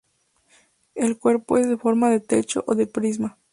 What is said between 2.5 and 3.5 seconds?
o de prisma.